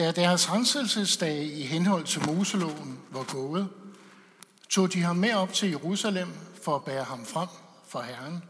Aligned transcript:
Da 0.00 0.12
deres 0.12 0.50
renselsesdage 0.50 1.44
i 1.44 1.62
henhold 1.62 2.04
til 2.06 2.26
Moseloven 2.26 2.98
var 3.10 3.22
gået, 3.22 3.68
tog 4.68 4.92
de 4.92 5.02
ham 5.02 5.16
med 5.16 5.34
op 5.34 5.52
til 5.52 5.70
Jerusalem 5.70 6.28
for 6.62 6.76
at 6.76 6.84
bære 6.84 7.04
ham 7.04 7.26
frem 7.26 7.48
for 7.88 8.00
Herren, 8.00 8.42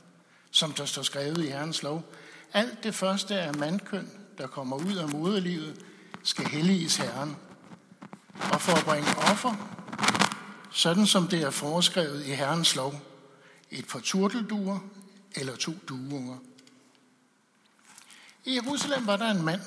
som 0.51 0.73
der 0.73 0.85
står 0.85 1.03
skrevet 1.03 1.45
i 1.45 1.49
Herrens 1.49 1.83
lov. 1.83 2.05
Alt 2.53 2.85
det 2.85 2.95
første 2.95 3.41
af 3.41 3.55
mandkøn, 3.55 4.11
der 4.39 4.47
kommer 4.47 4.77
ud 4.77 4.97
af 4.97 5.09
moderlivet, 5.09 5.85
skal 6.23 6.47
helliges 6.47 6.97
Herren. 6.97 7.37
Og 8.53 8.61
for 8.61 8.73
at 8.73 8.85
bringe 8.85 9.11
offer, 9.31 9.55
sådan 10.71 11.07
som 11.07 11.29
det 11.29 11.43
er 11.43 11.51
foreskrevet 11.51 12.27
i 12.27 12.31
Herrens 12.31 12.77
lov, 12.77 12.95
et 13.71 13.87
par 13.89 14.01
turtelduer 14.01 14.79
eller 15.37 15.57
to 15.57 15.73
dueunger. 15.89 16.39
I 18.45 18.55
Jerusalem 18.55 19.07
var 19.07 19.17
der 19.17 19.31
en 19.31 19.45
mand 19.45 19.61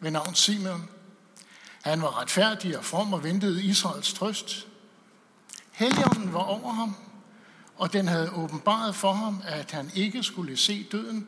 ved 0.00 0.10
navn 0.10 0.34
Simeon. 0.34 0.95
Han 1.86 2.02
var 2.02 2.20
retfærdig 2.20 2.78
og 2.78 2.84
from 2.84 3.12
og 3.12 3.24
ventede 3.24 3.64
Israels 3.64 4.12
trøst. 4.12 4.66
Helligånden 5.72 6.32
var 6.32 6.38
over 6.38 6.72
ham, 6.72 6.96
og 7.76 7.92
den 7.92 8.08
havde 8.08 8.30
åbenbaret 8.30 8.94
for 8.94 9.12
ham, 9.12 9.42
at 9.44 9.70
han 9.70 9.90
ikke 9.94 10.22
skulle 10.22 10.56
se 10.56 10.86
døden, 10.92 11.26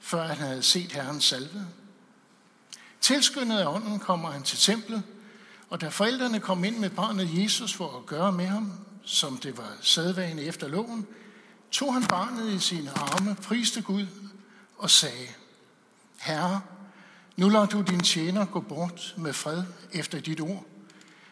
før 0.00 0.26
han 0.26 0.36
havde 0.36 0.62
set 0.62 0.92
Herren 0.92 1.20
salve. 1.20 1.66
Tilskyndet 3.00 3.58
af 3.58 3.66
ånden 3.66 3.98
kommer 3.98 4.30
han 4.30 4.42
til 4.42 4.58
templet, 4.58 5.02
og 5.70 5.80
da 5.80 5.88
forældrene 5.88 6.40
kom 6.40 6.64
ind 6.64 6.78
med 6.78 6.90
barnet 6.90 7.42
Jesus 7.42 7.74
for 7.74 7.98
at 7.98 8.06
gøre 8.06 8.32
med 8.32 8.46
ham, 8.46 8.72
som 9.04 9.36
det 9.36 9.58
var 9.58 9.72
sædvane 9.80 10.42
efter 10.42 10.68
loven, 10.68 11.06
tog 11.70 11.94
han 11.94 12.06
barnet 12.06 12.52
i 12.52 12.58
sine 12.58 12.90
arme, 12.90 13.34
priste 13.34 13.82
Gud 13.82 14.06
og 14.78 14.90
sagde, 14.90 15.28
Herre, 16.20 16.60
nu 17.38 17.48
lader 17.48 17.66
du 17.66 17.82
din 17.82 18.00
tjener 18.00 18.46
gå 18.46 18.60
bort 18.60 19.14
med 19.16 19.32
fred 19.32 19.64
efter 19.92 20.20
dit 20.20 20.40
ord, 20.40 20.66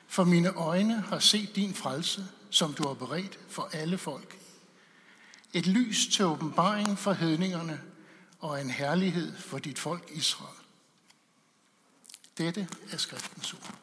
for 0.07 0.25
mine 0.25 0.49
øjne 0.49 1.01
har 1.01 1.19
set 1.19 1.57
din 1.57 1.75
frelse, 1.75 2.27
som 2.51 2.75
du 2.75 2.87
har 2.87 2.95
beredt 2.95 3.39
for 3.49 3.69
alle 3.73 3.99
folk. 3.99 4.39
Et 5.53 5.67
lys 5.67 6.07
til 6.07 6.25
åbenbaring 6.25 6.99
for 6.99 7.13
hedningerne 7.13 7.81
og 8.41 8.61
en 8.61 8.71
herlighed 8.71 9.37
for 9.37 9.59
dit 9.59 9.79
folk 9.79 10.11
Israel. 10.13 10.59
Dette 12.39 12.69
er 12.93 12.97
skriftens 12.97 13.53
ord. 13.53 13.75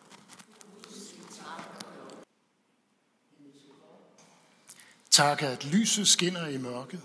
Tak, 5.10 5.42
at 5.42 5.66
lyset 5.66 6.08
skinner 6.08 6.48
i 6.48 6.58
mørket, 6.58 7.02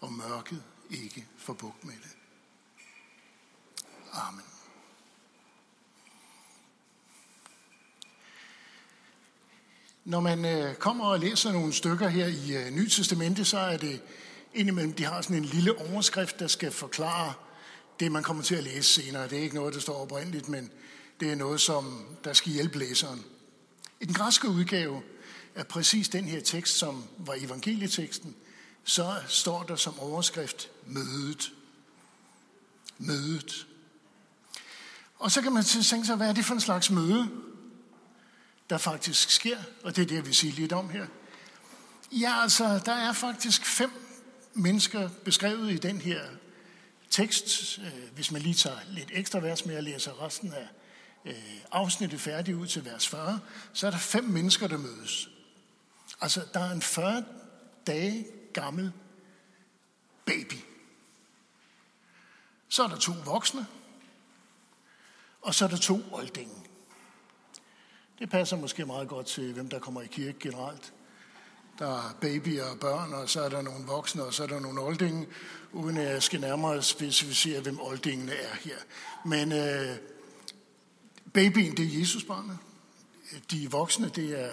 og 0.00 0.12
mørket 0.12 0.62
ikke 0.90 1.26
får 1.36 1.52
bugt 1.52 1.84
med 1.84 1.94
det. 1.94 2.17
Amen. 4.18 4.42
Når 10.04 10.20
man 10.20 10.44
øh, 10.44 10.74
kommer 10.74 11.04
og 11.04 11.20
læser 11.20 11.52
nogle 11.52 11.72
stykker 11.72 12.08
her 12.08 12.26
i 12.26 12.56
øh, 12.56 12.70
Nyt 12.70 12.90
Testamente, 12.90 13.44
så 13.44 13.58
er 13.58 13.76
det 13.76 14.02
indimellem, 14.54 14.92
de 14.92 15.04
har 15.04 15.22
sådan 15.22 15.36
en 15.36 15.44
lille 15.44 15.78
overskrift, 15.78 16.38
der 16.38 16.46
skal 16.46 16.72
forklare 16.72 17.34
det, 18.00 18.12
man 18.12 18.22
kommer 18.22 18.42
til 18.42 18.54
at 18.54 18.64
læse 18.64 19.02
senere. 19.02 19.28
Det 19.28 19.38
er 19.38 19.42
ikke 19.42 19.54
noget, 19.54 19.74
der 19.74 19.80
står 19.80 20.02
oprindeligt, 20.02 20.48
men 20.48 20.70
det 21.20 21.32
er 21.32 21.34
noget, 21.34 21.60
som 21.60 22.06
der 22.24 22.32
skal 22.32 22.52
hjælpe 22.52 22.78
læseren. 22.78 23.24
I 24.00 24.04
den 24.04 24.14
græske 24.14 24.48
udgave 24.48 25.02
af 25.54 25.66
præcis 25.66 26.08
den 26.08 26.24
her 26.24 26.40
tekst, 26.40 26.78
som 26.78 27.04
var 27.18 27.34
evangelieteksten, 27.38 28.36
så 28.84 29.14
står 29.26 29.62
der 29.62 29.76
som 29.76 29.98
overskrift 29.98 30.70
mødet. 30.86 31.52
Mødet. 32.98 33.66
Og 35.18 35.30
så 35.30 35.42
kan 35.42 35.52
man 35.52 35.64
tænke 35.64 36.06
sig, 36.06 36.16
hvad 36.16 36.28
er 36.28 36.32
det 36.32 36.44
for 36.44 36.54
en 36.54 36.60
slags 36.60 36.90
møde, 36.90 37.30
der 38.70 38.78
faktisk 38.78 39.30
sker? 39.30 39.58
Og 39.84 39.96
det 39.96 40.02
er 40.02 40.06
det, 40.06 40.14
jeg 40.14 40.26
vil 40.26 40.34
sige 40.34 40.52
lidt 40.52 40.72
om 40.72 40.90
her. 40.90 41.06
Ja, 42.12 42.42
altså, 42.42 42.80
der 42.84 42.92
er 42.92 43.12
faktisk 43.12 43.64
fem 43.64 43.90
mennesker 44.54 45.10
beskrevet 45.24 45.72
i 45.72 45.76
den 45.76 46.00
her 46.00 46.22
tekst. 47.10 47.78
Øh, 47.78 48.14
hvis 48.14 48.30
man 48.30 48.42
lige 48.42 48.54
tager 48.54 48.78
lidt 48.88 49.10
ekstra 49.12 49.38
vers 49.38 49.66
med 49.66 49.76
og 49.76 49.82
læser 49.82 50.24
resten 50.24 50.52
af 50.52 50.68
øh, 51.24 51.60
afsnittet 51.72 52.20
færdigt 52.20 52.56
ud 52.56 52.66
til 52.66 52.84
vers 52.84 53.08
40, 53.08 53.40
så 53.72 53.86
er 53.86 53.90
der 53.90 53.98
fem 53.98 54.24
mennesker, 54.24 54.66
der 54.66 54.76
mødes. 54.76 55.28
Altså, 56.20 56.44
der 56.54 56.60
er 56.60 56.72
en 56.72 56.82
40 56.82 57.24
dage 57.86 58.26
gammel 58.52 58.92
baby. 60.24 60.54
Så 62.68 62.82
er 62.82 62.88
der 62.88 62.96
to 62.96 63.12
voksne, 63.24 63.66
og 65.42 65.54
så 65.54 65.64
er 65.64 65.68
der 65.68 65.76
to 65.76 66.00
oldinge. 66.12 66.54
Det 68.18 68.30
passer 68.30 68.56
måske 68.56 68.86
meget 68.86 69.08
godt 69.08 69.26
til, 69.26 69.52
hvem 69.52 69.68
der 69.68 69.78
kommer 69.78 70.02
i 70.02 70.06
kirke 70.06 70.38
generelt. 70.40 70.92
Der 71.78 71.96
er 71.96 72.14
babyer 72.20 72.64
og 72.64 72.80
børn, 72.80 73.12
og 73.12 73.30
så 73.30 73.40
er 73.40 73.48
der 73.48 73.62
nogle 73.62 73.86
voksne, 73.86 74.22
og 74.22 74.34
så 74.34 74.42
er 74.42 74.46
der 74.46 74.60
nogle 74.60 74.80
oldinge, 74.80 75.26
uden 75.72 75.96
at 75.96 76.12
jeg 76.12 76.22
skal 76.22 76.40
nærmere 76.40 76.82
specificere, 76.82 77.60
hvem 77.60 77.80
oldingene 77.80 78.32
er 78.32 78.54
her. 78.54 78.76
Men 79.24 79.52
øh, 79.52 79.96
babyen, 81.34 81.76
det 81.76 81.84
er 81.84 81.98
Jesusbarnet. 81.98 82.58
De 83.50 83.70
voksne, 83.70 84.08
det 84.08 84.44
er 84.44 84.50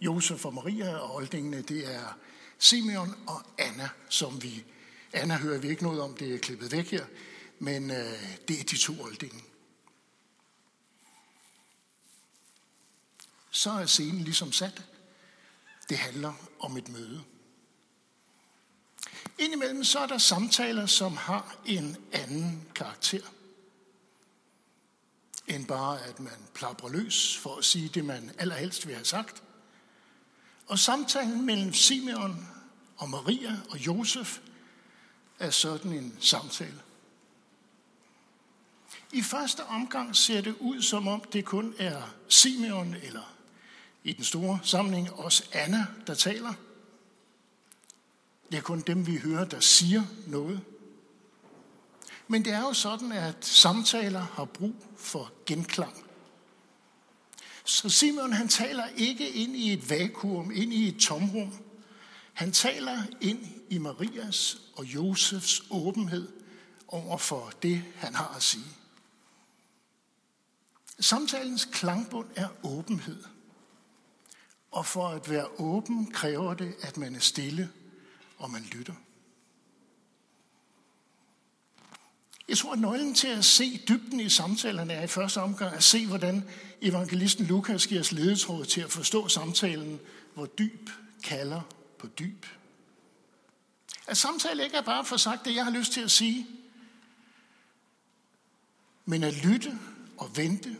Josef 0.00 0.44
og 0.44 0.54
Maria, 0.54 0.96
og 0.96 1.14
oldingene, 1.14 1.62
det 1.62 1.94
er 1.94 2.18
Simeon 2.58 3.14
og 3.26 3.42
Anna, 3.58 3.88
som 4.08 4.42
vi... 4.42 4.64
Anna 5.12 5.36
hører 5.36 5.58
vi 5.58 5.68
ikke 5.68 5.82
noget 5.82 6.00
om, 6.00 6.14
det 6.14 6.34
er 6.34 6.38
klippet 6.38 6.72
væk 6.72 6.90
her, 6.90 7.04
men 7.58 7.90
øh, 7.90 7.96
det 8.48 8.60
er 8.60 8.64
de 8.64 8.76
to 8.76 8.92
oldinge. 9.02 9.44
Så 13.50 13.70
er 13.70 13.86
scenen 13.86 14.24
ligesom 14.24 14.52
sat. 14.52 14.82
Det 15.88 15.98
handler 15.98 16.32
om 16.60 16.76
et 16.76 16.88
møde. 16.88 17.22
Indimellem 19.38 19.84
så 19.84 19.98
er 19.98 20.06
der 20.06 20.18
samtaler, 20.18 20.86
som 20.86 21.16
har 21.16 21.56
en 21.66 21.96
anden 22.12 22.68
karakter 22.74 23.20
end 25.54 25.66
bare, 25.66 26.02
at 26.02 26.20
man 26.20 26.32
plapper 26.54 26.88
løs 26.88 27.36
for 27.36 27.56
at 27.56 27.64
sige 27.64 27.88
det, 27.88 28.04
man 28.04 28.30
allerhelst 28.38 28.86
vil 28.86 28.94
have 28.94 29.04
sagt. 29.04 29.42
Og 30.66 30.78
samtalen 30.78 31.46
mellem 31.46 31.72
Simeon 31.72 32.48
og 32.96 33.10
Maria 33.10 33.60
og 33.70 33.86
Josef 33.86 34.38
er 35.38 35.50
sådan 35.50 35.92
en 35.92 36.16
samtale. 36.20 36.82
I 39.12 39.22
første 39.22 39.64
omgang 39.64 40.16
ser 40.16 40.40
det 40.40 40.56
ud, 40.60 40.82
som 40.82 41.08
om 41.08 41.20
det 41.32 41.44
kun 41.44 41.74
er 41.78 42.02
Simeon 42.28 42.94
eller 42.94 43.36
i 44.04 44.12
den 44.12 44.24
store 44.24 44.58
samling 44.62 45.12
også 45.12 45.44
Anna, 45.52 45.86
der 46.06 46.14
taler. 46.14 46.52
Det 48.50 48.58
er 48.58 48.62
kun 48.62 48.80
dem, 48.80 49.06
vi 49.06 49.16
hører, 49.16 49.44
der 49.44 49.60
siger 49.60 50.02
noget. 50.26 50.60
Men 52.28 52.44
det 52.44 52.52
er 52.52 52.60
jo 52.60 52.72
sådan, 52.72 53.12
at 53.12 53.44
samtaler 53.44 54.20
har 54.20 54.44
brug 54.44 54.74
for 54.96 55.32
genklang. 55.46 56.04
Så 57.64 57.88
Simon 57.88 58.32
han 58.32 58.48
taler 58.48 58.84
ikke 58.96 59.30
ind 59.30 59.56
i 59.56 59.72
et 59.72 59.90
vakuum, 59.90 60.50
ind 60.50 60.72
i 60.72 60.88
et 60.88 61.00
tomrum. 61.00 61.52
Han 62.32 62.52
taler 62.52 63.02
ind 63.20 63.46
i 63.70 63.78
Marias 63.78 64.60
og 64.76 64.84
Josefs 64.84 65.62
åbenhed 65.70 66.32
over 66.88 67.18
for 67.18 67.52
det, 67.62 67.84
han 67.96 68.14
har 68.14 68.34
at 68.36 68.42
sige. 68.42 68.64
Samtalens 71.00 71.64
klangbund 71.64 72.28
er 72.36 72.48
åbenhed. 72.62 73.24
Og 74.70 74.86
for 74.86 75.08
at 75.08 75.30
være 75.30 75.60
åben 75.60 76.10
kræver 76.12 76.54
det, 76.54 76.74
at 76.80 76.96
man 76.96 77.14
er 77.14 77.20
stille 77.20 77.70
og 78.38 78.50
man 78.50 78.62
lytter. 78.62 78.94
Jeg 82.48 82.58
tror, 82.58 82.72
at 82.72 82.78
nøglen 82.78 83.14
til 83.14 83.28
at 83.28 83.44
se 83.44 83.80
dybden 83.88 84.20
i 84.20 84.28
samtalerne 84.28 84.92
er 84.92 85.02
i 85.02 85.06
første 85.06 85.40
omgang 85.40 85.74
at 85.74 85.82
se, 85.82 86.06
hvordan 86.06 86.44
evangelisten 86.80 87.46
Lukas 87.46 87.86
giver 87.86 88.00
os 88.00 88.12
ledetråd 88.12 88.64
til 88.64 88.80
at 88.80 88.90
forstå 88.90 89.28
samtalen, 89.28 90.00
hvor 90.34 90.46
dyb 90.46 90.90
kalder 91.24 91.60
på 91.98 92.06
dyb. 92.06 92.46
At 94.06 94.16
samtale 94.16 94.64
ikke 94.64 94.76
er 94.76 94.82
bare 94.82 95.04
for 95.04 95.16
sagt 95.16 95.44
det, 95.44 95.54
jeg 95.54 95.64
har 95.64 95.72
lyst 95.72 95.92
til 95.92 96.00
at 96.00 96.10
sige, 96.10 96.46
men 99.04 99.22
at 99.22 99.44
lytte 99.44 99.78
og 100.18 100.36
vente 100.36 100.76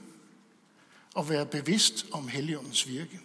og 1.15 1.29
være 1.29 1.47
bevidst 1.47 2.07
om 2.13 2.29
heligåndens 2.29 2.89
virke. 2.89 3.21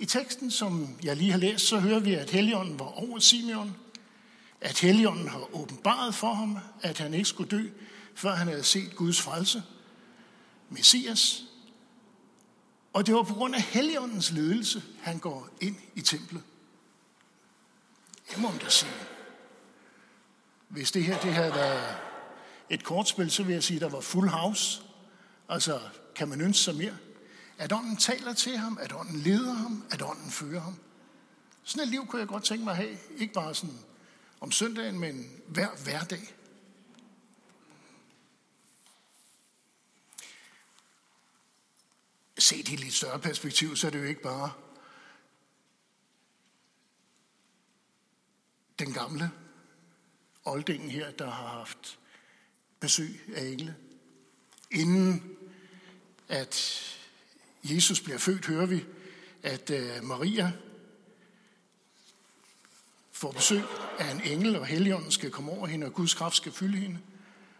I 0.00 0.06
teksten, 0.06 0.50
som 0.50 0.98
jeg 1.02 1.16
lige 1.16 1.30
har 1.30 1.38
læst, 1.38 1.66
så 1.66 1.78
hører 1.78 1.98
vi, 1.98 2.14
at 2.14 2.30
Helligånden 2.30 2.78
var 2.78 2.86
over 2.86 3.18
Simeon, 3.18 3.76
at 4.60 4.78
Helligånden 4.78 5.28
har 5.28 5.54
åbenbaret 5.54 6.14
for 6.14 6.34
ham, 6.34 6.58
at 6.82 6.98
han 6.98 7.14
ikke 7.14 7.28
skulle 7.28 7.50
dø, 7.50 7.68
før 8.14 8.34
han 8.34 8.48
havde 8.48 8.62
set 8.62 8.96
Guds 8.96 9.20
frelse, 9.20 9.62
Messias. 10.70 11.42
Og 12.92 13.06
det 13.06 13.14
var 13.14 13.22
på 13.22 13.34
grund 13.34 13.54
af 13.54 13.62
Helligåndens 13.62 14.32
ledelse, 14.32 14.82
han 15.00 15.18
går 15.18 15.48
ind 15.60 15.76
i 15.94 16.00
templet. 16.00 16.42
Jeg 18.32 18.40
må 18.40 18.50
da 18.64 18.68
sige, 18.68 18.92
hvis 20.68 20.92
det 20.92 21.04
her 21.04 21.20
det 21.20 21.34
havde 21.34 21.54
været 21.54 21.96
et 22.70 22.84
kortspil, 22.84 23.30
så 23.30 23.42
vil 23.42 23.52
jeg 23.52 23.62
sige, 23.62 23.76
at 23.76 23.80
der 23.80 23.88
var 23.88 24.00
full 24.00 24.28
house. 24.28 24.82
Altså, 25.48 25.80
kan 26.14 26.28
man 26.28 26.40
ønske 26.40 26.62
sig 26.62 26.74
mere? 26.74 26.96
At 27.60 27.72
ånden 27.72 27.96
taler 27.96 28.32
til 28.32 28.58
ham, 28.58 28.78
at 28.80 28.92
ånden 28.92 29.20
leder 29.20 29.52
ham, 29.52 29.84
at 29.90 30.02
ånden 30.02 30.30
fører 30.30 30.60
ham. 30.60 30.76
Sådan 31.62 31.82
et 31.82 31.88
liv 31.88 32.06
kunne 32.06 32.20
jeg 32.20 32.28
godt 32.28 32.44
tænke 32.44 32.64
mig 32.64 32.70
at 32.70 32.76
have. 32.76 32.98
Ikke 33.16 33.34
bare 33.34 33.54
sådan 33.54 33.78
om 34.40 34.52
søndagen, 34.52 34.98
men 34.98 35.30
hver 35.46 35.68
hverdag. 35.84 36.34
Set 42.38 42.68
i 42.68 42.74
et 42.74 42.80
lidt 42.80 42.94
større 42.94 43.18
perspektiv, 43.18 43.76
så 43.76 43.86
er 43.86 43.90
det 43.90 43.98
jo 43.98 44.04
ikke 44.04 44.22
bare 44.22 44.52
den 48.78 48.92
gamle 48.92 49.30
oldingen 50.44 50.90
her, 50.90 51.10
der 51.10 51.30
har 51.30 51.48
haft 51.48 51.98
besøg 52.80 53.20
af 53.36 53.44
engle. 53.44 53.76
Inden 54.70 55.36
at 56.28 56.56
Jesus 57.64 58.00
bliver 58.00 58.18
født, 58.18 58.46
hører 58.46 58.66
vi, 58.66 58.84
at 59.42 59.70
øh, 59.70 60.04
Maria 60.04 60.52
får 63.12 63.30
besøg 63.30 63.62
af 63.98 64.10
en 64.10 64.20
engel, 64.20 64.56
og 64.56 64.66
Helligånden 64.66 65.10
skal 65.10 65.30
komme 65.30 65.52
over 65.52 65.66
hende, 65.66 65.86
og 65.86 65.94
Guds 65.94 66.14
kraft 66.14 66.36
skal 66.36 66.52
fylde 66.52 66.78
hende. 66.78 66.98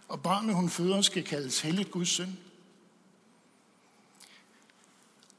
Og 0.08 0.22
barnet, 0.22 0.54
hun 0.54 0.70
føder, 0.70 1.02
skal 1.02 1.24
kaldes 1.24 1.60
helligt 1.60 1.90
Guds 1.90 2.08
søn. 2.08 2.38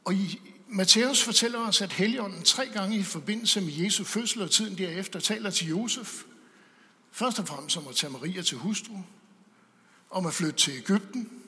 Og 0.06 0.14
i 0.14 0.42
Matthæus 0.68 1.24
fortæller 1.24 1.60
os, 1.60 1.82
at 1.82 1.94
Helligånden 1.94 2.44
tre 2.44 2.68
gange 2.68 2.98
i 2.98 3.04
forbindelse 3.04 3.62
med 3.62 3.74
Jesu 3.74 4.04
fødsel 4.04 4.42
og 4.42 4.52
tiden 4.52 4.78
derefter 4.78 5.20
taler 5.20 5.50
til 5.50 5.68
Josef. 5.68 6.24
Først 7.12 7.40
og 7.40 7.48
fremmest 7.48 7.78
om 7.78 7.88
at 7.88 7.96
tage 7.96 8.12
Maria 8.12 8.42
til 8.42 8.58
hustru, 8.58 8.98
om 10.10 10.26
at 10.26 10.34
flytte 10.34 10.60
til 10.60 10.74
Ægypten, 10.74 11.41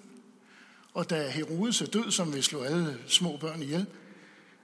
og 0.94 1.10
da 1.10 1.30
Herodes 1.30 1.82
er 1.82 1.86
død, 1.86 2.12
som 2.12 2.34
vil 2.34 2.44
slå 2.44 2.64
alle 2.64 3.00
små 3.08 3.38
børn 3.38 3.64
ihjel, 3.64 3.86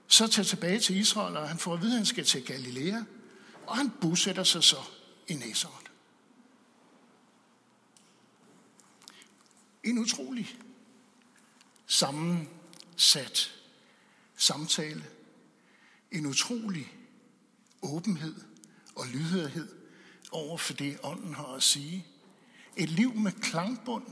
så 0.06 0.26
tager 0.26 0.44
tilbage 0.44 0.80
til 0.80 0.96
Israel, 0.96 1.36
og 1.36 1.48
han 1.48 1.58
får 1.58 1.74
at 1.74 1.80
vide, 1.80 1.92
at 1.92 1.96
han 1.96 2.06
skal 2.06 2.24
til 2.24 2.44
Galilea, 2.44 3.02
og 3.66 3.76
han 3.76 3.90
bosætter 4.00 4.44
sig 4.44 4.62
så 4.62 4.76
i 5.28 5.34
Nazareth. 5.34 5.90
En 9.84 9.98
utrolig 9.98 10.56
sammensat 11.86 13.52
samtale. 14.36 15.04
En 16.12 16.26
utrolig 16.26 16.92
åbenhed 17.82 18.34
og 18.96 19.06
lydhørhed 19.06 19.68
over 20.32 20.58
for 20.58 20.72
det, 20.72 20.98
ånden 21.02 21.34
har 21.34 21.46
at 21.46 21.62
sige. 21.62 22.06
Et 22.76 22.90
liv 22.90 23.14
med 23.14 23.32
klangbund, 23.32 24.06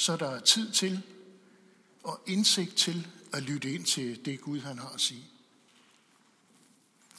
så 0.00 0.16
der 0.16 0.30
er 0.30 0.40
tid 0.40 0.72
til 0.72 1.02
og 2.02 2.22
indsigt 2.26 2.76
til 2.76 3.06
at 3.32 3.42
lytte 3.42 3.72
ind 3.72 3.84
til 3.84 4.24
det 4.24 4.40
Gud, 4.40 4.60
han 4.60 4.78
har 4.78 4.88
at 4.88 5.00
sige. 5.00 5.24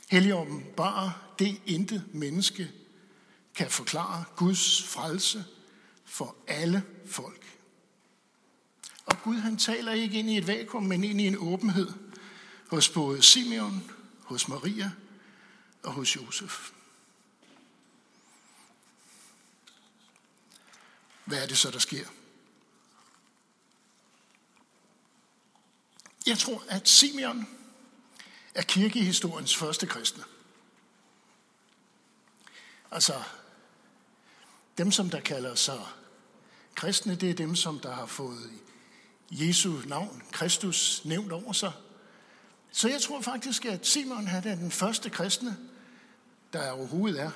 Helligånden 0.10 0.66
bare 0.78 1.14
det 1.40 1.62
intet 1.66 2.06
menneske 2.14 2.72
kan 3.56 3.70
forklare 3.70 4.24
Guds 4.36 4.84
frelse 4.84 5.46
for 6.06 6.36
alle 6.48 6.84
folk. 7.06 7.58
Og 9.06 9.22
Gud 9.24 9.36
han 9.36 9.58
taler 9.58 9.92
ikke 9.92 10.20
ind 10.20 10.30
i 10.30 10.38
et 10.38 10.48
vakuum, 10.48 10.84
men 10.84 11.04
ind 11.04 11.22
i 11.22 11.28
en 11.28 11.38
åbenhed 11.38 11.94
hos 12.70 12.90
både 12.90 13.22
Simeon, 13.22 13.92
hos 14.24 14.48
Maria 14.48 14.92
og 15.84 15.92
hos 15.92 16.16
Josef. 16.16 16.72
Hvad 21.26 21.44
er 21.44 21.48
det 21.48 21.58
så, 21.58 21.72
der 21.72 21.80
sker? 21.80 22.06
Jeg 26.28 26.38
tror, 26.38 26.64
at 26.70 26.90
Simeon 26.90 27.48
er 28.56 28.62
kirkehistoriens 28.62 29.58
første 29.58 29.88
kristne. 29.88 30.24
Altså, 32.92 33.24
dem, 34.78 34.92
som 34.92 35.10
der 35.10 35.20
kalder 35.20 35.56
sig 35.56 35.80
kristne, 36.76 37.16
det 37.16 37.30
er 37.30 37.34
dem, 37.34 37.56
som 37.56 37.80
der 37.80 37.94
har 37.94 38.06
fået 38.06 38.52
Jesu 39.32 39.82
navn, 39.88 40.24
Kristus, 40.32 41.02
nævnt 41.06 41.32
over 41.32 41.54
sig. 41.54 41.72
Så 42.72 42.90
jeg 42.90 43.02
tror 43.02 43.22
faktisk, 43.22 43.66
at 43.66 43.88
Simon 43.88 44.28
han 44.28 44.48
er 44.48 44.56
den 44.56 44.72
første 44.72 45.10
kristne, 45.10 45.58
der 46.54 46.72
overhovedet 46.72 47.22
er 47.22 47.32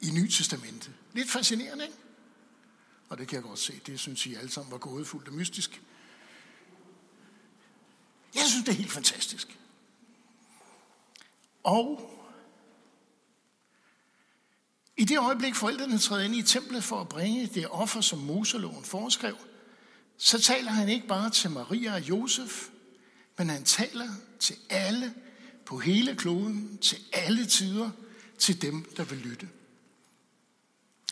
i 0.00 0.10
Nytestamentet. 0.10 0.92
Lidt 1.12 1.30
fascinerende, 1.30 1.84
ikke? 1.84 1.96
Og 3.08 3.18
det 3.18 3.28
kan 3.28 3.36
jeg 3.36 3.42
godt 3.42 3.58
se. 3.58 3.80
Det 3.86 4.00
synes 4.00 4.26
I 4.26 4.34
alle 4.34 4.50
sammen 4.50 4.72
var 4.72 4.78
gådefuldt 4.78 5.28
og 5.28 5.34
mystisk. 5.34 5.82
Jeg 8.34 8.42
synes, 8.46 8.64
det 8.64 8.72
er 8.72 8.76
helt 8.76 8.92
fantastisk. 8.92 9.58
Og 11.62 12.10
i 14.96 15.04
det 15.04 15.18
øjeblik, 15.18 15.54
forældrene 15.54 15.98
træder 15.98 16.24
ind 16.24 16.34
i 16.34 16.42
templet 16.42 16.84
for 16.84 17.00
at 17.00 17.08
bringe 17.08 17.46
det 17.46 17.68
offer, 17.70 18.00
som 18.00 18.18
Moseloven 18.18 18.84
foreskrev, 18.84 19.36
så 20.16 20.40
taler 20.40 20.70
han 20.70 20.88
ikke 20.88 21.06
bare 21.06 21.30
til 21.30 21.50
Maria 21.50 21.94
og 21.94 22.08
Josef, 22.08 22.68
men 23.38 23.50
han 23.50 23.64
taler 23.64 24.08
til 24.38 24.56
alle 24.70 25.14
på 25.66 25.78
hele 25.78 26.16
kloden, 26.16 26.78
til 26.78 26.98
alle 27.12 27.46
tider, 27.46 27.90
til 28.38 28.62
dem, 28.62 28.84
der 28.96 29.04
vil 29.04 29.18
lytte. 29.18 29.48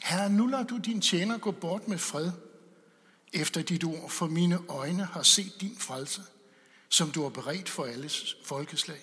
Herre, 0.03 0.31
nu 0.31 0.47
lader 0.47 0.65
du 0.65 0.79
din 0.79 1.01
tjener 1.01 1.39
gå 1.39 1.51
bort 1.51 1.89
med 1.89 1.99
fred 1.99 2.31
efter 3.33 3.63
dit 3.63 3.85
ord, 3.85 4.11
for 4.11 4.27
mine 4.27 4.59
øjne 4.69 5.05
har 5.05 5.23
set 5.23 5.53
din 5.61 5.77
frelse, 5.77 6.23
som 6.89 7.11
du 7.11 7.23
har 7.23 7.29
beredt 7.29 7.69
for 7.69 7.85
alles 7.85 8.37
folkeslag. 8.45 9.01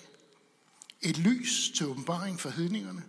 Et 1.00 1.16
lys 1.16 1.70
til 1.76 1.86
åbenbaring 1.86 2.40
for 2.40 2.50
hedningerne, 2.50 3.02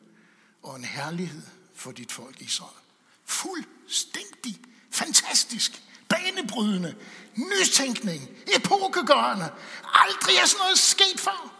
og 0.64 0.76
en 0.76 0.84
herlighed 0.84 1.44
for 1.76 1.92
dit 1.92 2.12
folk 2.12 2.42
Israel. 2.42 2.78
Fuldstændig 3.26 4.60
fantastisk 4.92 5.84
banebrydende, 6.10 6.96
nytænkning, 7.36 8.30
epokegørende. 8.56 9.50
Aldrig 9.84 10.36
er 10.42 10.46
sådan 10.46 10.60
noget 10.64 10.80
sket 10.80 11.20
før. 11.20 11.54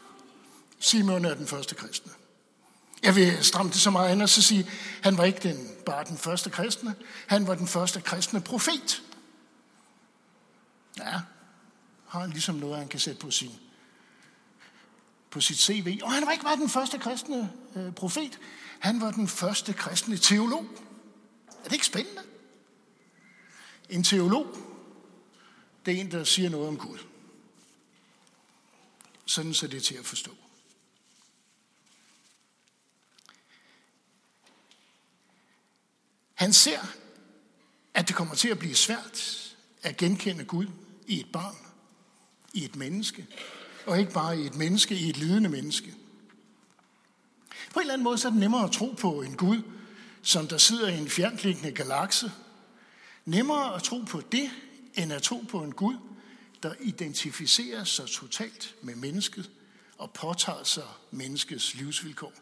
Simon 0.80 1.26
er 1.26 1.34
den 1.34 1.48
første 1.48 1.76
kristne. 1.76 2.12
Jeg 3.04 3.16
vil 3.16 3.46
stramme 3.46 3.72
det 3.72 3.82
så 3.82 3.90
meget 3.90 4.10
andet 4.10 4.24
og 4.24 4.30
så 4.30 4.42
sige, 4.42 4.70
han 5.02 5.18
var 5.18 5.24
ikke 5.24 5.40
den, 5.50 5.72
bare 5.86 6.04
den 6.04 6.18
første 6.18 6.50
kristne, 6.50 6.96
han 7.28 7.48
var 7.48 7.56
den 7.56 7.68
første 7.68 8.02
kristne 8.02 8.42
profet. 8.42 9.04
Ja, 10.98 11.22
har 12.08 12.20
han 12.20 12.30
ligesom 12.30 12.56
noget, 12.56 12.78
han 12.78 12.88
kan 12.88 13.00
sætte 13.00 13.20
på 13.20 13.32
sin 13.32 13.52
på 15.30 15.42
sit 15.42 15.58
CV. 15.58 16.00
Og 16.04 16.12
han 16.12 16.26
var 16.26 16.32
ikke 16.32 16.44
bare 16.44 16.56
den 16.56 16.70
første 16.70 16.98
kristne 16.98 17.54
øh, 17.76 17.94
profet, 17.94 18.40
han 18.80 19.02
var 19.02 19.12
den 19.12 19.28
første 19.28 19.74
kristne 19.74 20.18
teolog. 20.18 20.66
Er 21.48 21.64
det 21.64 21.74
ikke 21.74 21.86
spændende? 21.86 22.22
En 23.90 24.04
teolog, 24.04 24.58
det 25.86 25.94
er 25.94 26.02
en, 26.02 26.12
der 26.12 26.24
siger 26.24 26.50
noget 26.50 26.68
om 26.68 26.78
Gud. 26.78 26.98
Sådan 29.26 29.54
så 29.54 29.68
det 29.68 29.78
er 29.78 29.82
til 29.82 29.96
at 29.96 30.06
forstå. 30.06 30.32
Han 36.34 36.54
ser, 36.54 36.80
at 37.94 38.08
det 38.08 38.16
kommer 38.16 38.36
til 38.36 38.50
at 38.50 38.60
blive 38.60 38.76
svært 38.76 39.44
at 39.84 39.98
genkende 39.98 40.46
Gud 40.46 40.68
i 41.08 41.20
et 41.20 41.32
barn, 41.34 41.67
i 42.58 42.66
et 42.66 42.76
menneske, 42.76 43.28
og 43.86 44.00
ikke 44.00 44.12
bare 44.12 44.40
i 44.40 44.46
et 44.46 44.56
menneske, 44.56 44.96
i 44.96 45.10
et 45.10 45.18
lidende 45.18 45.50
menneske. 45.50 45.94
På 47.74 47.80
en 47.80 47.82
eller 47.82 47.94
anden 47.94 48.04
måde 48.04 48.18
så 48.18 48.28
er 48.28 48.32
det 48.32 48.40
nemmere 48.40 48.64
at 48.64 48.72
tro 48.72 48.96
på 49.02 49.22
en 49.22 49.38
Gud, 49.38 49.62
som 50.22 50.48
der 50.48 50.58
sidder 50.58 50.88
i 50.88 50.98
en 50.98 51.10
fjerntliggende 51.10 51.72
galakse, 51.72 52.32
Nemmere 53.28 53.76
at 53.76 53.84
tro 53.84 54.00
på 54.00 54.22
det, 54.32 54.52
end 54.94 55.14
at 55.14 55.22
tro 55.22 55.44
på 55.50 55.64
en 55.64 55.72
Gud, 55.72 55.96
der 56.64 56.74
identificerer 56.80 57.84
sig 57.84 58.08
totalt 58.08 58.76
med 58.82 58.96
mennesket 58.96 59.52
og 59.98 60.14
påtager 60.14 60.64
sig 60.64 60.84
menneskets 61.12 61.76
livsvilkår. 61.76 62.34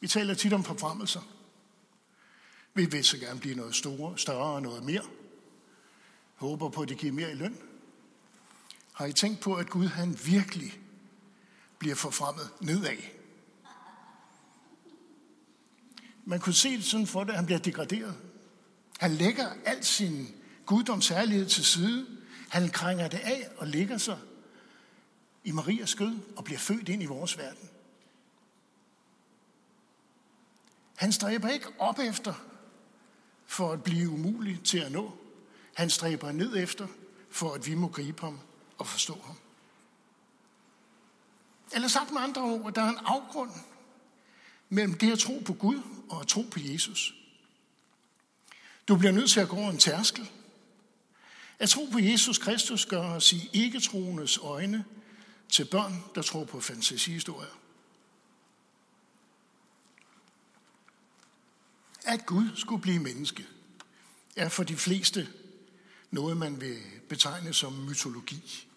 Vi 0.00 0.08
taler 0.08 0.34
tit 0.34 0.52
om 0.52 0.64
forfremmelser. 0.64 1.20
Vi 2.74 2.84
vil 2.84 3.04
så 3.04 3.18
gerne 3.18 3.40
blive 3.40 3.54
noget 3.54 3.74
store, 3.74 4.18
større 4.18 4.54
og 4.54 4.62
noget 4.62 4.84
mere. 4.84 5.04
Håber 6.34 6.68
på, 6.68 6.82
at 6.82 6.88
det 6.88 6.98
giver 6.98 7.12
mere 7.12 7.30
i 7.30 7.34
løn. 7.34 7.58
Har 8.98 9.06
I 9.06 9.12
tænkt 9.12 9.40
på, 9.40 9.54
at 9.54 9.70
Gud 9.70 9.86
han 9.86 10.18
virkelig 10.24 10.80
bliver 11.78 11.94
forfremmet 11.94 12.50
nedad? 12.60 12.96
Man 16.24 16.40
kunne 16.40 16.54
se 16.54 16.76
det 16.76 16.84
sådan 16.84 17.06
for 17.06 17.24
det, 17.24 17.30
at 17.30 17.36
han 17.36 17.46
bliver 17.46 17.58
degraderet. 17.58 18.14
Han 18.98 19.10
lægger 19.10 19.52
al 19.64 19.84
sin 19.84 20.34
guddoms 20.66 21.08
herlighed 21.08 21.46
til 21.46 21.64
side. 21.64 22.06
Han 22.48 22.68
krænger 22.68 23.08
det 23.08 23.18
af 23.18 23.48
og 23.56 23.66
lægger 23.66 23.98
sig 23.98 24.18
i 25.44 25.52
Marias 25.52 25.90
skød 25.90 26.18
og 26.36 26.44
bliver 26.44 26.58
født 26.58 26.88
ind 26.88 27.02
i 27.02 27.06
vores 27.06 27.38
verden. 27.38 27.68
Han 30.96 31.12
stræber 31.12 31.48
ikke 31.48 31.68
op 31.78 31.98
efter 31.98 32.34
for 33.46 33.72
at 33.72 33.82
blive 33.82 34.10
umulig 34.10 34.60
til 34.64 34.78
at 34.78 34.92
nå. 34.92 35.16
Han 35.74 35.90
stræber 35.90 36.32
ned 36.32 36.56
efter, 36.56 36.86
for 37.30 37.54
at 37.54 37.66
vi 37.66 37.74
må 37.74 37.88
gribe 37.88 38.20
ham 38.20 38.40
og 38.78 38.86
forstå 38.86 39.20
ham. 39.24 39.36
Eller 41.72 41.88
sagt 41.88 42.12
med 42.12 42.20
andre 42.20 42.42
ord, 42.42 42.72
der 42.72 42.82
er 42.82 42.88
en 42.88 42.98
afgrund 43.04 43.50
mellem 44.68 44.94
det 44.94 45.12
at 45.12 45.18
tro 45.18 45.42
på 45.46 45.52
Gud 45.52 45.82
og 46.08 46.20
at 46.20 46.26
tro 46.26 46.42
på 46.42 46.58
Jesus. 46.60 47.14
Du 48.88 48.96
bliver 48.96 49.12
nødt 49.12 49.30
til 49.30 49.40
at 49.40 49.48
gå 49.48 49.56
over 49.56 49.70
en 49.70 49.78
tærskel. 49.78 50.30
At 51.58 51.68
tro 51.68 51.88
på 51.92 51.98
Jesus 51.98 52.38
Kristus 52.38 52.86
gør 52.86 53.02
os 53.02 53.32
i 53.32 53.50
ikke-troendes 53.52 54.38
øjne 54.38 54.84
til 55.48 55.64
børn, 55.64 56.04
der 56.14 56.22
tror 56.22 56.44
på 56.44 56.60
fantasihistorier. 56.60 57.58
At 62.04 62.26
Gud 62.26 62.48
skulle 62.56 62.82
blive 62.82 62.98
menneske, 62.98 63.46
er 64.36 64.48
for 64.48 64.64
de 64.64 64.76
fleste 64.76 65.28
noget, 66.10 66.36
man 66.36 66.60
vil 66.60 66.78
betegne 67.08 67.54
som 67.54 67.72
mytologi, 67.72 68.67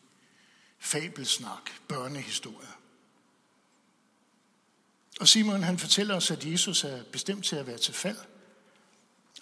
fabelsnak, 0.81 1.71
børnehistorie. 1.87 2.67
Og 5.19 5.27
Simon 5.27 5.63
han 5.63 5.79
fortæller 5.79 6.15
os, 6.15 6.31
at 6.31 6.45
Jesus 6.45 6.83
er 6.83 7.03
bestemt 7.03 7.45
til 7.45 7.55
at 7.55 7.67
være 7.67 7.77
til 7.77 7.93
fald 7.93 8.17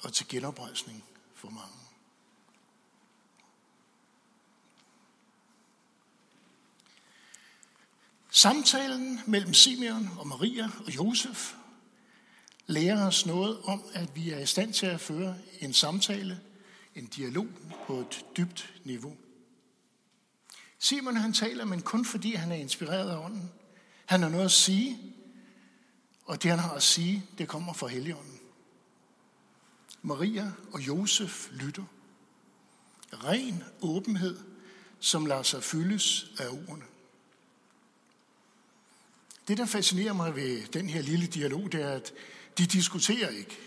og 0.01 0.13
til 0.13 0.27
genoprejsning 0.27 1.03
for 1.35 1.49
mange. 1.49 1.73
Samtalen 8.31 9.19
mellem 9.27 9.53
Simeon 9.53 10.09
og 10.17 10.27
Maria 10.27 10.69
og 10.85 10.95
Josef 10.95 11.53
lærer 12.67 13.07
os 13.07 13.25
noget 13.25 13.61
om, 13.63 13.83
at 13.93 14.15
vi 14.15 14.29
er 14.29 14.39
i 14.39 14.45
stand 14.45 14.73
til 14.73 14.85
at 14.85 15.01
føre 15.01 15.37
en 15.59 15.73
samtale, 15.73 16.39
en 16.95 17.07
dialog 17.07 17.47
på 17.87 17.99
et 17.99 18.25
dybt 18.37 18.73
niveau. 18.83 19.17
Simon 20.79 21.15
han 21.17 21.33
taler, 21.33 21.65
men 21.65 21.81
kun 21.81 22.05
fordi 22.05 22.33
han 22.33 22.51
er 22.51 22.55
inspireret 22.55 23.09
af 23.09 23.17
ånden. 23.17 23.51
Han 24.05 24.21
har 24.21 24.29
noget 24.29 24.45
at 24.45 24.51
sige, 24.51 24.99
og 26.25 26.43
det 26.43 26.51
han 26.51 26.59
har 26.59 26.71
at 26.71 26.83
sige, 26.83 27.25
det 27.37 27.47
kommer 27.47 27.73
fra 27.73 27.87
Helligånden. 27.87 28.39
Maria 30.01 30.51
og 30.71 30.87
Josef 30.87 31.49
lytter. 31.51 31.83
Ren 33.13 33.63
åbenhed, 33.81 34.39
som 34.99 35.25
lader 35.25 35.43
sig 35.43 35.63
fyldes 35.63 36.31
af 36.39 36.47
ordene. 36.47 36.85
Det, 39.47 39.57
der 39.57 39.65
fascinerer 39.65 40.13
mig 40.13 40.35
ved 40.35 40.67
den 40.67 40.89
her 40.89 41.01
lille 41.01 41.27
dialog, 41.27 41.71
det 41.71 41.81
er, 41.81 41.91
at 41.91 42.13
de 42.57 42.65
diskuterer 42.65 43.29
ikke. 43.29 43.57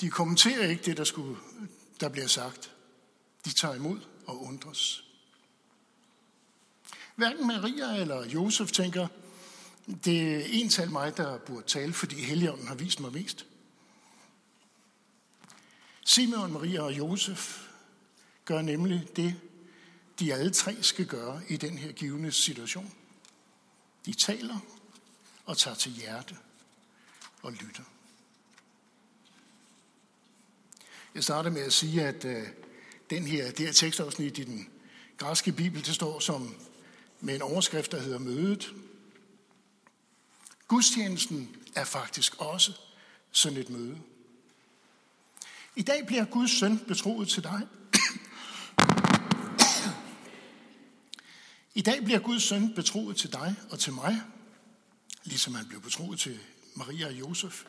De 0.00 0.10
kommenterer 0.10 0.68
ikke 0.68 0.84
det, 0.84 0.96
der, 0.96 1.04
skulle, 1.04 1.36
der 2.00 2.08
bliver 2.08 2.26
sagt. 2.26 2.74
De 3.44 3.50
tager 3.52 3.74
imod 3.74 4.00
og 4.26 4.42
undres. 4.42 5.07
Hverken 7.18 7.46
Maria 7.46 7.96
eller 8.00 8.26
Josef 8.26 8.72
tænker, 8.72 9.08
det 10.04 10.36
er 10.36 10.44
en 10.50 10.68
tal 10.68 10.90
mig, 10.90 11.16
der 11.16 11.38
burde 11.38 11.66
tale, 11.66 11.92
fordi 11.92 12.22
Helligånden 12.22 12.68
har 12.68 12.74
vist 12.74 13.00
mig 13.00 13.12
mest. 13.12 13.46
Simeon, 16.04 16.52
Maria 16.52 16.82
og 16.82 16.98
Josef 16.98 17.68
gør 18.44 18.62
nemlig 18.62 19.08
det, 19.16 19.34
de 20.18 20.34
alle 20.34 20.50
tre 20.50 20.82
skal 20.82 21.06
gøre 21.06 21.42
i 21.48 21.56
den 21.56 21.78
her 21.78 21.92
givende 21.92 22.32
situation. 22.32 22.92
De 24.06 24.12
taler 24.12 24.58
og 25.46 25.58
tager 25.58 25.74
til 25.74 25.92
hjerte 25.92 26.36
og 27.42 27.52
lytter. 27.52 27.84
Jeg 31.14 31.24
starter 31.24 31.50
med 31.50 31.62
at 31.62 31.72
sige, 31.72 32.02
at 32.02 32.24
øh, 32.24 32.46
den 33.10 33.26
her, 33.26 33.50
det 33.50 33.66
her 33.66 33.72
tekstafsnit 33.72 34.38
i 34.38 34.44
den 34.44 34.68
græske 35.16 35.52
bibel, 35.52 35.86
det 35.86 35.94
står 35.94 36.20
som 36.20 36.54
med 37.20 37.34
en 37.34 37.42
overskrift, 37.42 37.92
der 37.92 38.00
hedder 38.00 38.18
mødet. 38.18 38.74
Gudstjenesten 40.68 41.56
er 41.74 41.84
faktisk 41.84 42.40
også 42.40 42.72
sådan 43.30 43.58
et 43.58 43.70
møde. 43.70 43.98
I 45.76 45.82
dag 45.82 46.06
bliver 46.06 46.24
Guds 46.24 46.58
søn 46.58 46.78
betroet 46.78 47.28
til 47.28 47.42
dig. 47.42 47.68
I 51.74 51.82
dag 51.82 52.04
bliver 52.04 52.18
Guds 52.18 52.42
søn 52.42 52.74
betroet 52.74 53.16
til 53.16 53.32
dig 53.32 53.56
og 53.70 53.78
til 53.78 53.92
mig, 53.92 54.22
ligesom 55.24 55.54
han 55.54 55.68
blev 55.68 55.80
betroet 55.80 56.20
til 56.20 56.40
Maria 56.74 57.06
og 57.06 57.12
Josef. 57.12 57.64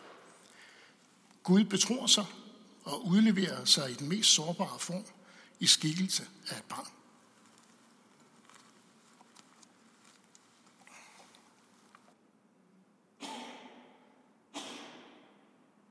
Gud 1.43 1.63
betror 1.63 2.07
sig 2.07 2.25
og 2.83 3.07
udleverer 3.07 3.65
sig 3.65 3.91
i 3.91 3.93
den 3.93 4.09
mest 4.09 4.29
sårbare 4.29 4.79
form 4.79 5.05
i 5.59 5.67
skikkelse 5.67 6.27
af 6.49 6.57
et 6.57 6.63
barn. 6.63 6.87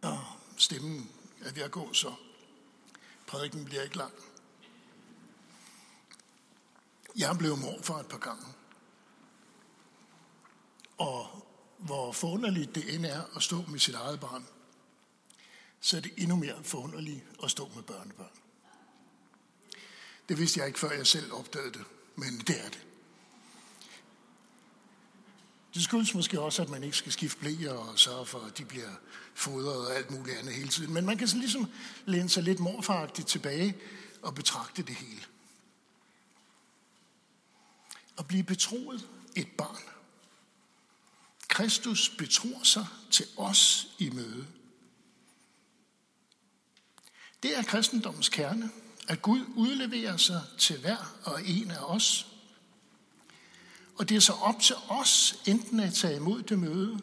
Og 0.03 0.25
stemmen 0.69 1.11
er 1.41 1.53
ved 1.53 1.63
at 1.63 1.71
gå, 1.71 1.93
så 1.93 2.15
prædiken 3.27 3.65
bliver 3.65 3.83
ikke 3.83 3.97
lang. 3.97 4.13
Jeg 7.17 7.37
blev 7.39 7.57
mor 7.57 7.83
for 7.83 7.95
et 7.95 8.07
par 8.07 8.19
gange. 8.19 8.47
Og 10.99 11.47
hvor 11.79 12.13
forunderligt 12.13 12.75
det 12.75 12.95
end 12.95 13.07
er 13.07 13.37
at 13.37 13.43
stå 13.43 13.65
med 13.69 13.79
sit 13.79 13.95
eget 13.95 14.21
barn, 14.21 14.47
så 15.81 15.97
er 15.97 16.01
det 16.01 16.13
endnu 16.17 16.37
mere 16.37 16.65
forunderligt 16.65 17.25
at 17.45 17.51
stå 17.51 17.69
med 17.75 17.83
børnebørn. 17.83 18.39
Det 20.29 20.39
vidste 20.39 20.61
jeg 20.61 20.67
ikke, 20.67 20.79
før 20.79 20.91
jeg 20.91 21.07
selv 21.07 21.33
opdagede 21.33 21.73
det, 21.73 21.85
men 22.17 22.39
det 22.39 22.65
er 22.65 22.69
det. 22.69 22.88
Det 25.79 25.85
skyldes 25.85 26.15
måske 26.15 26.41
også, 26.41 26.63
at 26.63 26.69
man 26.69 26.85
ikke 26.85 26.97
skal 26.97 27.13
skifte 27.13 27.41
blæer 27.41 27.73
og 27.73 27.99
sørge 27.99 28.27
for, 28.27 28.41
at 28.41 28.59
de 28.59 28.65
bliver 28.65 28.91
fodret 29.35 29.87
og 29.87 29.97
alt 29.97 30.11
muligt 30.11 30.39
andet 30.39 30.55
hele 30.55 30.69
tiden. 30.69 30.95
Men 30.95 31.07
man 31.07 31.19
kan 31.19 31.29
så 31.29 31.37
ligesom 31.37 31.71
læne 32.07 32.29
sig 32.29 32.43
lidt 32.43 32.61
morfaragtigt 32.61 33.29
tilbage 33.29 33.77
og 34.23 34.35
betragte 34.35 34.83
det 34.83 34.95
hele. 34.95 35.23
At 38.19 38.29
blive 38.29 38.43
betroet 38.43 39.09
et 39.37 39.49
barn. 39.59 39.83
Kristus 41.49 42.09
betror 42.09 42.63
sig 42.63 42.87
til 43.11 43.27
os 43.37 43.89
i 43.99 44.11
møde. 44.11 44.47
Det 47.43 47.59
er 47.59 47.63
kristendommens 47.63 48.29
kerne, 48.29 48.71
at 49.09 49.23
Gud 49.23 49.45
udleverer 49.57 50.17
sig 50.17 50.43
til 50.59 50.81
hver 50.81 51.17
og 51.25 51.47
en 51.47 51.71
af 51.71 51.81
os. 51.81 52.28
Og 53.99 54.09
det 54.09 54.17
er 54.17 54.21
så 54.21 54.33
op 54.33 54.61
til 54.61 54.76
os 54.88 55.43
enten 55.47 55.81
at 55.81 55.95
tage 55.95 56.17
imod 56.17 56.43
det 56.43 56.59
møde, 56.59 57.00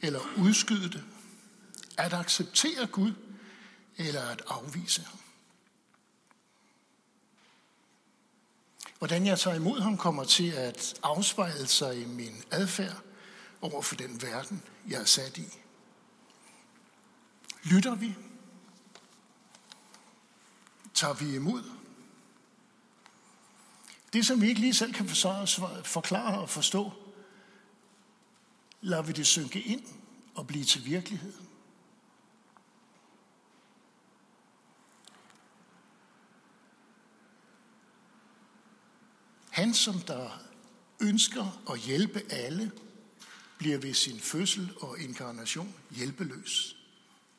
eller 0.00 0.20
udskyde 0.38 0.88
det, 0.90 1.04
at 1.96 2.12
acceptere 2.12 2.86
Gud, 2.86 3.12
eller 3.96 4.22
at 4.22 4.42
afvise 4.46 5.02
ham. 5.02 5.18
Hvordan 8.98 9.26
jeg 9.26 9.38
tager 9.38 9.56
imod 9.56 9.80
ham 9.80 9.96
kommer 9.96 10.24
til 10.24 10.50
at 10.50 10.94
afspejle 11.02 11.66
sig 11.66 12.02
i 12.02 12.04
min 12.04 12.42
adfærd 12.50 13.02
over 13.60 13.82
for 13.82 13.94
den 13.94 14.22
verden, 14.22 14.62
jeg 14.88 15.00
er 15.00 15.04
sat 15.04 15.38
i. 15.38 15.46
Lytter 17.62 17.94
vi? 17.94 18.14
Tager 20.94 21.14
vi 21.14 21.34
imod? 21.34 21.83
Det, 24.14 24.26
som 24.26 24.40
vi 24.40 24.48
ikke 24.48 24.60
lige 24.60 24.74
selv 24.74 24.92
kan 24.92 25.08
forklare 25.84 26.40
og 26.40 26.50
forstå, 26.50 26.92
lader 28.80 29.02
vi 29.02 29.12
det 29.12 29.26
synke 29.26 29.60
ind 29.60 29.82
og 30.34 30.46
blive 30.46 30.64
til 30.64 30.84
virkelighed. 30.84 31.32
Han, 39.50 39.74
som 39.74 40.00
der 40.00 40.40
ønsker 41.00 41.62
at 41.70 41.78
hjælpe 41.78 42.22
alle, 42.30 42.72
bliver 43.58 43.78
ved 43.78 43.94
sin 43.94 44.20
fødsel 44.20 44.72
og 44.80 44.98
inkarnation 44.98 45.74
hjælpeløs. 45.90 46.76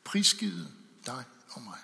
Prisgivet 0.04 0.72
dig 1.06 1.24
og 1.50 1.62
mig. 1.62 1.78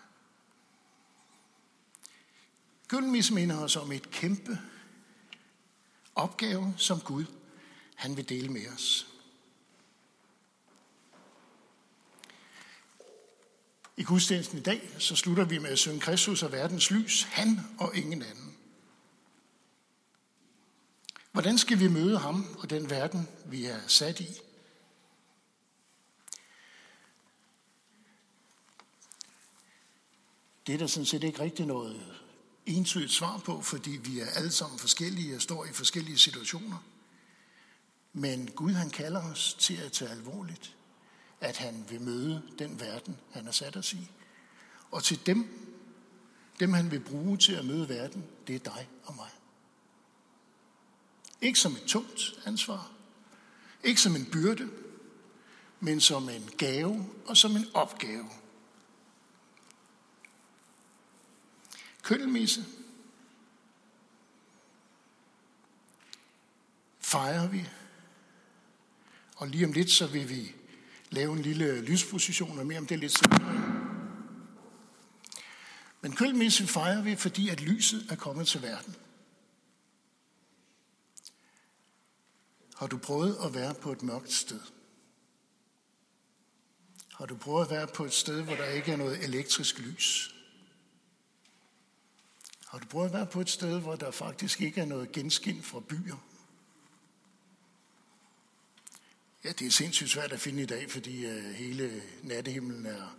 Gyldenmis 2.88 3.30
minder 3.30 3.58
os 3.58 3.76
om 3.76 3.92
et 3.92 4.10
kæmpe 4.10 4.58
opgave, 6.14 6.74
som 6.76 7.00
Gud 7.00 7.24
han 7.94 8.16
vil 8.16 8.28
dele 8.28 8.48
med 8.48 8.68
os. 8.74 9.06
I 13.96 14.02
gudstjenesten 14.02 14.58
i 14.58 14.62
dag, 14.62 14.90
så 14.98 15.16
slutter 15.16 15.44
vi 15.44 15.58
med 15.58 15.70
at 15.70 15.78
synge 15.78 16.00
Kristus 16.00 16.42
og 16.42 16.52
verdens 16.52 16.90
lys, 16.90 17.22
han 17.22 17.60
og 17.78 17.96
ingen 17.96 18.22
anden. 18.22 18.56
Hvordan 21.32 21.58
skal 21.58 21.78
vi 21.78 21.88
møde 21.88 22.18
ham 22.18 22.56
og 22.58 22.70
den 22.70 22.90
verden, 22.90 23.28
vi 23.46 23.66
er 23.66 23.80
sat 23.86 24.20
i? 24.20 24.28
Det 30.66 30.74
er 30.74 30.78
der 30.78 30.86
sådan 30.86 31.06
set 31.06 31.24
ikke 31.24 31.40
rigtig 31.40 31.66
noget 31.66 32.22
entydigt 32.66 33.12
svar 33.12 33.38
på, 33.38 33.62
fordi 33.62 33.90
vi 33.90 34.20
er 34.20 34.26
alle 34.26 34.50
sammen 34.50 34.78
forskellige 34.78 35.36
og 35.36 35.42
står 35.42 35.64
i 35.64 35.72
forskellige 35.72 36.18
situationer. 36.18 36.78
Men 38.12 38.50
Gud 38.50 38.72
han 38.72 38.90
kalder 38.90 39.22
os 39.30 39.56
til 39.58 39.74
at 39.74 39.92
tage 39.92 40.10
alvorligt, 40.10 40.76
at 41.40 41.56
han 41.56 41.84
vil 41.88 42.00
møde 42.00 42.42
den 42.58 42.80
verden, 42.80 43.18
han 43.30 43.44
har 43.44 43.52
sat 43.52 43.76
os 43.76 43.92
i. 43.92 44.10
Og 44.90 45.04
til 45.04 45.26
dem, 45.26 45.48
dem 46.60 46.72
han 46.72 46.90
vil 46.90 47.00
bruge 47.00 47.36
til 47.36 47.52
at 47.52 47.64
møde 47.64 47.88
verden, 47.88 48.24
det 48.46 48.54
er 48.54 48.58
dig 48.58 48.88
og 49.04 49.16
mig. 49.16 49.30
Ikke 51.40 51.58
som 51.58 51.72
et 51.72 51.82
tungt 51.86 52.34
ansvar, 52.44 52.90
ikke 53.84 54.00
som 54.00 54.16
en 54.16 54.28
byrde, 54.32 54.70
men 55.80 56.00
som 56.00 56.28
en 56.28 56.50
gave 56.58 57.06
og 57.26 57.36
som 57.36 57.56
en 57.56 57.66
opgave. 57.74 58.28
Køndelmisse 62.12 62.64
fejrer 67.00 67.48
vi, 67.48 67.68
og 69.36 69.48
lige 69.48 69.66
om 69.66 69.72
lidt 69.72 69.90
så 69.90 70.06
vil 70.06 70.28
vi 70.28 70.54
lave 71.10 71.32
en 71.32 71.42
lille 71.42 71.80
lysposition, 71.80 72.58
og 72.58 72.66
mere 72.66 72.78
om 72.78 72.86
det 72.86 72.98
lidt 72.98 73.18
senere. 73.18 73.92
Men 76.00 76.16
køndelmisse 76.16 76.66
fejrer 76.66 77.02
vi, 77.02 77.16
fordi 77.16 77.48
at 77.48 77.60
lyset 77.60 78.06
er 78.10 78.16
kommet 78.16 78.48
til 78.48 78.62
verden. 78.62 78.96
Har 82.76 82.86
du 82.86 82.98
prøvet 82.98 83.36
at 83.44 83.54
være 83.54 83.74
på 83.74 83.92
et 83.92 84.02
mørkt 84.02 84.32
sted? 84.32 84.60
Har 87.12 87.26
du 87.26 87.36
prøvet 87.36 87.64
at 87.64 87.70
være 87.70 87.86
på 87.86 88.04
et 88.04 88.12
sted, 88.12 88.42
hvor 88.42 88.54
der 88.54 88.66
ikke 88.66 88.92
er 88.92 88.96
noget 88.96 89.24
elektrisk 89.24 89.78
lys? 89.78 90.34
Har 92.72 92.78
du 92.78 92.86
prøvet 92.86 93.06
at 93.06 93.12
være 93.12 93.26
på 93.26 93.40
et 93.40 93.50
sted, 93.50 93.80
hvor 93.80 93.96
der 93.96 94.10
faktisk 94.10 94.60
ikke 94.60 94.80
er 94.80 94.84
noget 94.84 95.12
genskin 95.12 95.62
fra 95.62 95.80
byer? 95.80 96.16
Ja, 99.44 99.52
det 99.52 99.66
er 99.66 99.70
sindssygt 99.70 100.10
svært 100.10 100.32
at 100.32 100.40
finde 100.40 100.62
i 100.62 100.66
dag, 100.66 100.90
fordi 100.90 101.26
øh, 101.26 101.54
hele 101.54 102.02
nattehimlen 102.22 102.86
er 102.86 103.16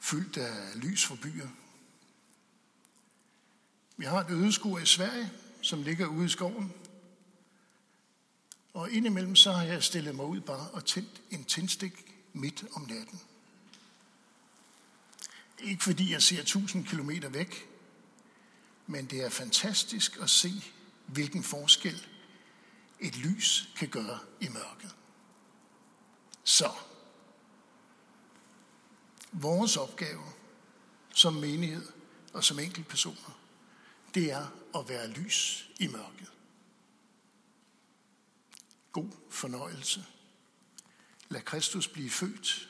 fyldt 0.00 0.36
af 0.36 0.80
lys 0.82 1.06
fra 1.06 1.16
byer. 1.22 1.48
Vi 3.96 4.04
har 4.04 4.20
et 4.20 4.30
ødeskur 4.30 4.78
i 4.78 4.86
Sverige, 4.86 5.32
som 5.62 5.82
ligger 5.82 6.06
ude 6.06 6.26
i 6.26 6.28
skoven. 6.28 6.72
Og 8.74 8.90
indimellem 8.90 9.36
så 9.36 9.52
har 9.52 9.62
jeg 9.62 9.82
stillet 9.82 10.14
mig 10.14 10.24
ud 10.24 10.40
bare 10.40 10.70
og 10.70 10.84
tændt 10.84 11.22
en 11.30 11.44
tændstik 11.44 12.14
midt 12.32 12.64
om 12.72 12.82
natten. 12.82 13.20
Ikke 15.62 15.84
fordi 15.84 16.12
jeg 16.12 16.22
ser 16.22 16.40
1000 16.40 16.86
kilometer 16.86 17.28
væk, 17.28 17.68
men 18.86 19.06
det 19.06 19.24
er 19.24 19.28
fantastisk 19.28 20.18
at 20.20 20.30
se, 20.30 20.50
hvilken 21.06 21.42
forskel 21.42 22.06
et 23.00 23.16
lys 23.16 23.68
kan 23.76 23.88
gøre 23.88 24.18
i 24.40 24.48
mørket. 24.48 24.94
Så, 26.44 26.72
vores 29.32 29.76
opgave 29.76 30.22
som 31.14 31.34
menighed 31.34 31.86
og 32.32 32.44
som 32.44 32.58
enkeltpersoner, 32.58 33.40
det 34.14 34.32
er 34.32 34.46
at 34.78 34.88
være 34.88 35.08
lys 35.08 35.70
i 35.80 35.86
mørket. 35.86 36.32
God 38.92 39.10
fornøjelse. 39.30 40.04
Lad 41.28 41.42
Kristus 41.42 41.88
blive 41.88 42.10
født. 42.10 42.68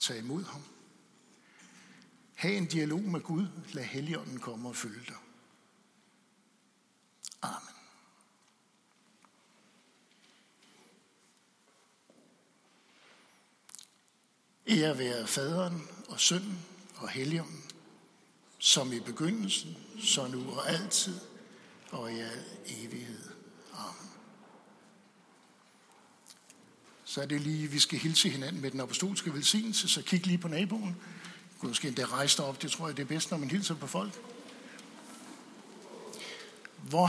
Tag 0.00 0.18
imod 0.18 0.44
ham. 0.44 0.62
Ha' 2.40 2.56
en 2.56 2.66
dialog 2.66 3.00
med 3.00 3.20
Gud. 3.20 3.46
Lad 3.72 3.84
Helligånden 3.84 4.38
komme 4.38 4.68
og 4.68 4.76
følge 4.76 5.00
dig. 5.08 5.16
Amen. 7.42 7.74
Ære 14.66 14.98
være 14.98 15.26
faderen 15.26 15.88
og 16.08 16.20
sønnen 16.20 16.58
og 16.96 17.08
helligånden, 17.08 17.64
som 18.58 18.92
i 18.92 19.00
begyndelsen, 19.00 19.76
så 19.98 20.26
nu 20.26 20.50
og 20.50 20.68
altid 20.68 21.20
og 21.90 22.12
i 22.12 22.18
al 22.18 22.44
evighed. 22.66 23.30
Amen. 23.72 24.10
Så 27.04 27.22
er 27.22 27.26
det 27.26 27.40
lige, 27.40 27.68
vi 27.68 27.78
skal 27.78 27.98
hilse 27.98 28.28
hinanden 28.28 28.62
med 28.62 28.70
den 28.70 28.80
apostolske 28.80 29.34
velsignelse, 29.34 29.88
så 29.88 30.02
kig 30.02 30.26
lige 30.26 30.38
på 30.38 30.48
naboen. 30.48 30.96
Du 31.62 31.66
måske 31.66 31.88
endda 31.88 32.04
rejse 32.04 32.36
dig 32.36 32.46
op, 32.46 32.62
det 32.62 32.70
tror 32.70 32.86
jeg 32.86 32.96
det 32.96 33.02
er 33.02 33.06
bedst, 33.06 33.30
når 33.30 33.38
man 33.38 33.50
hilser 33.50 33.74
på 33.74 33.86
folk. 33.86 34.12
Hvor 36.76 37.08